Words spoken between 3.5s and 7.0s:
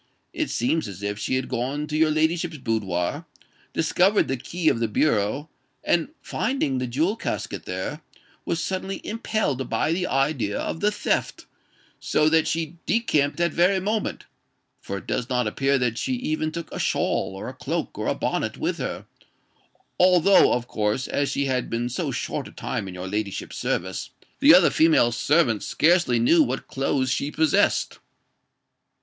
discovered the key of the bureau, and finding the